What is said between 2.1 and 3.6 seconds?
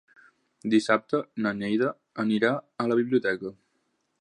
anirà a la biblioteca.